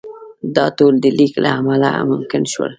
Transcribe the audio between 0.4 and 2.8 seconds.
دا ټول د لیک له امله ممکن شول.